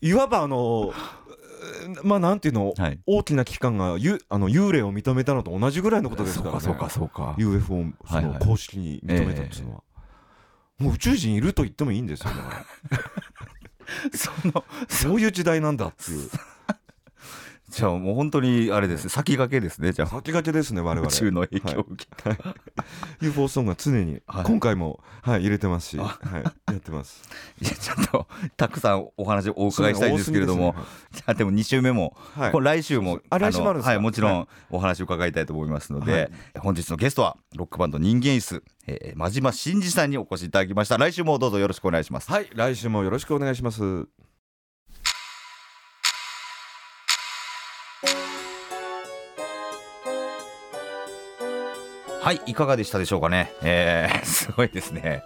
[0.00, 0.92] いわばあの
[2.02, 6.60] まあなんていうの、はい、大きな機関がゆあの幽霊を認めたのと同じぐらいのことですからね。
[6.60, 9.82] そうかそうか UFO をその公式に認めたっていうのは、
[10.78, 12.36] もう宇宙人いると言ってもいいんですよね
[14.14, 16.28] そのそういう時代なんだっていう
[17.72, 20.08] じゃあもう本当にあれですね先駆けですねじゃあ。
[20.08, 21.08] 先駆けですね我々。
[21.08, 21.86] 宇宙の影響を。
[21.88, 22.38] 受け、はい、
[23.22, 26.18] UFO ソングは常に、はい、今回も、はい、入れてますし、は
[26.68, 27.22] い、やってます。
[27.62, 28.26] いやちょっと
[28.58, 40.98] たくさんお話をお伺いしたいんですけれども、ね、じゃあでも2週目も、はい、来週もあ来週もあるんですはい、もちろんお話を伺いたいと思いますので、本日のゲストはロックバンド人間椅子、えー、真島真二さんにお越しいただきました。
[40.98, 42.30] 来週もどうぞよろしくお願いします。
[42.30, 42.50] はい。
[42.54, 44.06] 来週もよろしくお願いします
[52.22, 53.52] はいいかがでしたでしょうかね。
[53.62, 55.24] えー、 すごいですね。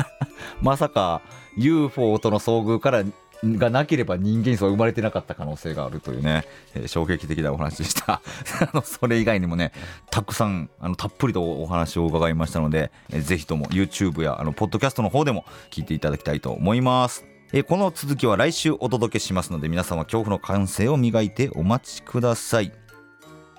[0.62, 1.22] まさか
[1.56, 3.04] UFO との遭遇から
[3.44, 6.44] がなければ人間層は生まれてなかった可能性があるというね、
[6.74, 8.20] えー、衝撃的なお話でした。
[8.60, 9.72] あのそれ以外にもね
[10.10, 17.29] たくさんあのたっぷりとお話を伺いましたので、えー、ぜひとも YouTube やあのポッドキャストの方でも聞いていただきたいと思います。
[17.52, 22.72] えこの続きは来週お届けしますので皆様恐怖の感性を磨いてお待ちください。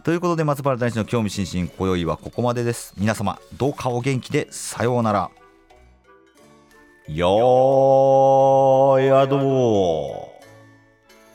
[0.05, 2.93] ということで松原大使の興味津々今宵はここまでです。
[2.97, 5.29] 皆様どうかお元気でさようなら。
[7.09, 9.37] よーやど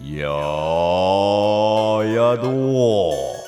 [0.01, 3.46] ーやーやどー